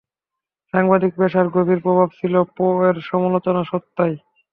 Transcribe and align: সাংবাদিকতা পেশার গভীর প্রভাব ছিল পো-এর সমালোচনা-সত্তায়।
সাংবাদিকতা 0.73 1.17
পেশার 1.17 1.47
গভীর 1.55 1.79
প্রভাব 1.85 2.09
ছিল 2.19 2.33
পো-এর 2.55 2.95
সমালোচনা-সত্তায়। 3.09 4.15